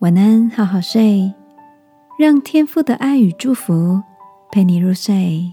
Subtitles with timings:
[0.00, 1.34] 晚安，好好睡，
[2.18, 4.02] 让天父的爱与祝福
[4.50, 5.52] 陪你入睡。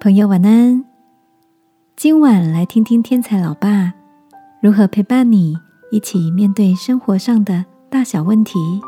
[0.00, 0.84] 朋友，晚安。
[1.96, 3.92] 今晚来听听天才老爸
[4.60, 5.58] 如何陪伴你
[5.90, 8.80] 一起面对生活上的大小问题。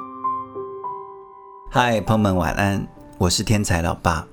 [1.68, 2.86] 嗨，朋友们，晚安。
[3.18, 4.24] 我是天才老爸，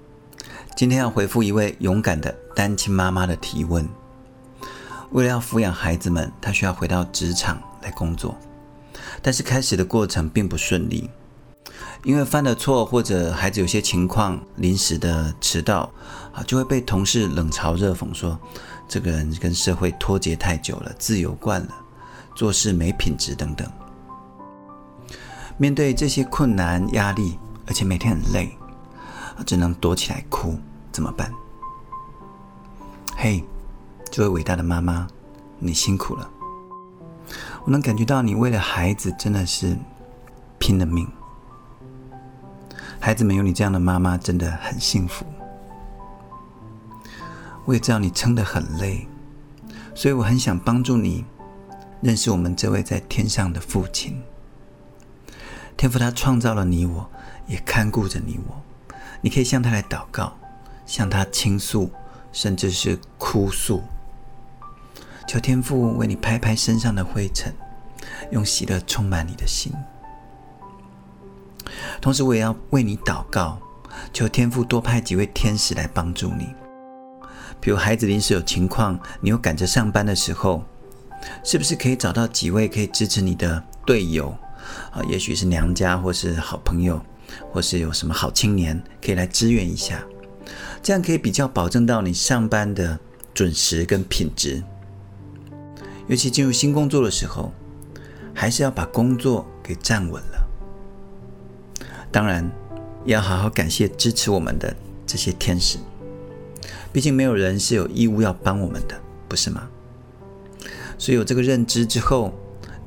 [0.75, 3.89] 今天要回复一位勇敢的单亲妈妈的提问。
[5.09, 8.35] 为了要抚养孩子们，她需要回到职场来工作。
[9.21, 11.09] 但是开始的过程并不顺利，
[12.03, 15.91] 因为犯了错或者孩子有些情况临时的迟到
[16.33, 18.39] 啊，就会被同事冷嘲热讽说
[18.87, 21.73] 这个人跟社会脱节太久了，自由惯了，
[22.35, 23.69] 做事没品质等等。
[25.57, 27.37] 面对这些困难压力，
[27.67, 28.57] 而且每天很累，
[29.45, 30.57] 只能躲起来哭，
[30.91, 31.31] 怎么办？
[33.15, 33.43] 嘿，
[34.09, 35.07] 这位伟大的妈妈，
[35.59, 36.27] 你辛苦了。
[37.63, 39.77] 我能感觉到你为了孩子真的是
[40.59, 41.07] 拼了命，
[42.99, 45.25] 孩子们有你这样的妈妈真的很幸福。
[47.65, 49.07] 我也知道你撑得很累，
[49.93, 51.23] 所以我很想帮助你
[52.01, 54.21] 认识我们这位在天上的父亲。
[55.77, 57.09] 天父他创造了你，我
[57.47, 58.61] 也看顾着你我。
[59.21, 60.35] 你可以向他来祷告，
[60.85, 61.91] 向他倾诉，
[62.31, 63.83] 甚至是哭诉。
[65.27, 67.53] 求天父为你拍拍身上的灰尘，
[68.31, 69.71] 用喜乐充满你的心。
[72.01, 73.59] 同时，我也要为你祷告，
[74.11, 76.47] 求天父多派几位天使来帮助你。
[77.59, 80.63] 比如孩子临时有情况，你又赶着上班的时候，
[81.43, 84.35] 是不是可以找到几位可以支持你的队友
[84.91, 85.01] 啊？
[85.07, 86.99] 也许是娘家，或是好朋友，
[87.51, 90.03] 或是有什么好青年可以来支援一下，
[90.81, 92.99] 这样可以比较保证到你上班的
[93.33, 94.63] 准时跟品质。
[96.11, 97.53] 尤其进入新工作的时候，
[98.33, 100.45] 还是要把工作给站稳了。
[102.11, 102.51] 当然，
[103.05, 104.75] 要好好感谢支持我们的
[105.07, 105.77] 这些天使。
[106.91, 109.69] 毕竟没有人是有义务要帮我们的，不是吗？
[110.97, 112.33] 所以有这个认知之后，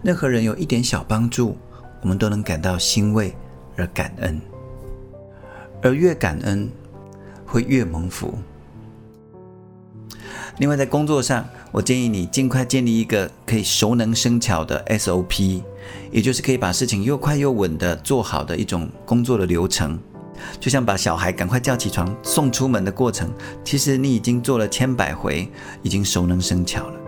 [0.03, 1.57] 任何人有一点小帮助，
[2.03, 3.35] 我们都能感到欣慰
[3.75, 4.39] 而感恩。
[5.83, 6.71] 而越感恩，
[7.47, 8.35] 会越蒙福。
[10.59, 15.61] 另外，在工作上，我建议你尽快建立一个可以熟能生巧的 SOP，
[16.13, 19.99] 也就是可以把事情又快又稳的做好的一种工作的流程。
[20.61, 23.33] 就像把小孩赶快叫起床送出门的过程，
[23.65, 25.51] 其实你已经做了千百回，
[25.83, 27.01] 已经熟能生巧了。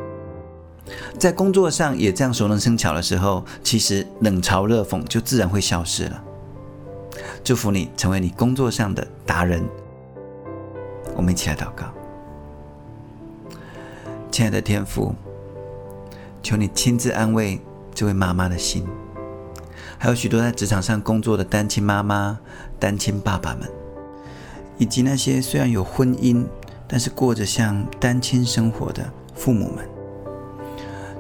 [1.19, 6.25] 在工作上也这样熟能生巧的时候，其实冷嘲热讽就自然会消失了。
[7.45, 9.65] 祝福你成为你工作上的达人。
[11.15, 11.87] 我们一起来祷告。
[14.37, 15.15] 亲爱的天父，
[16.43, 17.59] 求你亲自安慰
[17.95, 18.87] 这位妈妈的心，
[19.97, 22.39] 还有许多在职场上工作的单亲妈妈、
[22.79, 23.67] 单亲爸爸们，
[24.77, 26.45] 以及那些虽然有婚姻，
[26.87, 29.89] 但是过着像单亲生活的父母们。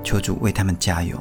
[0.04, 1.18] 求主为他们加油。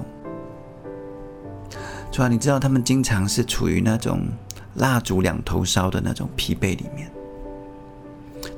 [2.11, 4.28] 主啊，你知道他们经常是处于那种
[4.73, 7.09] 蜡烛两头烧的那种疲惫里面，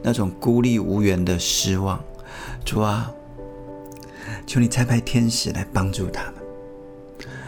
[0.02, 2.04] 那种孤立无援的失望。
[2.66, 3.14] 主啊。
[4.46, 6.34] 求你差派天使来帮助他们，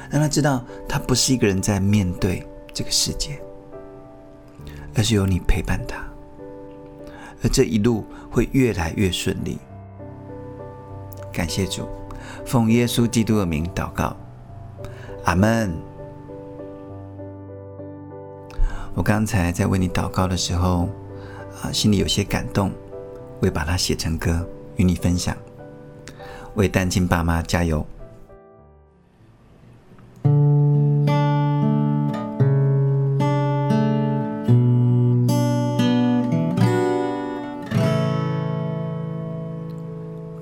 [0.10, 3.40] 让他知道他不是一个人在面对这个世界，
[4.96, 5.98] 而是有你陪伴他，
[7.44, 9.58] 而这一路会越来越顺利。
[11.32, 11.88] 感谢主，
[12.46, 14.16] 奉耶稣基督的名祷告，
[15.26, 15.74] 阿门。
[18.96, 20.90] 我刚才在为你祷告的时候，
[21.62, 22.72] 啊，心里有些感动，
[23.38, 25.38] 我会把它写成歌与你分享。
[26.56, 27.86] 为单亲爸妈加油！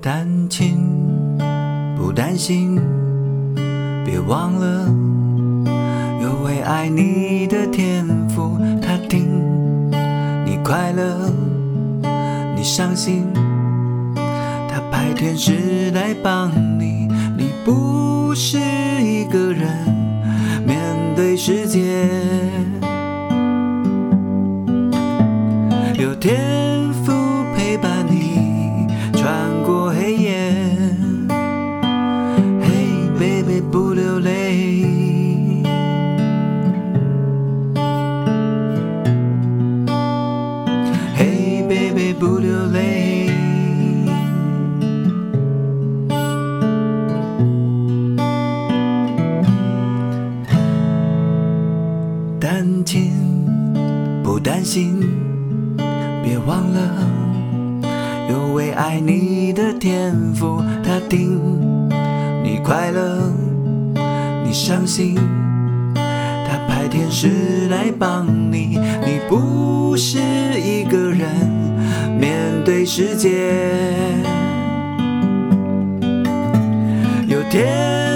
[0.00, 0.78] 单亲
[1.96, 2.80] 不担心，
[4.04, 4.86] 别忘了
[6.22, 9.28] 有位爱你的天赋，他听
[10.46, 11.30] 你快乐，
[12.56, 13.26] 你伤心。
[15.18, 16.48] 天使来帮
[16.78, 18.56] 你，你不是
[19.02, 19.68] 一个人
[20.64, 20.78] 面
[21.16, 22.08] 对世界，
[25.98, 26.38] 有天
[54.70, 55.00] 心，
[56.22, 56.78] 别忘了
[58.28, 61.40] 有位爱你的天赋，他听
[62.44, 63.32] 你快乐，
[64.44, 65.14] 你伤心，
[65.94, 70.18] 他派天使来帮你，你不是
[70.60, 71.24] 一个人
[72.20, 73.54] 面对世界，
[77.26, 78.07] 有天。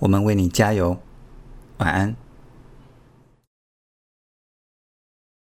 [0.00, 0.98] 我们为你加油，
[1.78, 2.16] 晚安。